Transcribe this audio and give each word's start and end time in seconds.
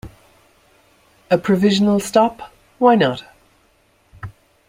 A 1.29 1.37
provisional 1.37 1.99
stop, 1.99 2.51
why 2.79 2.95
not? 2.95 3.23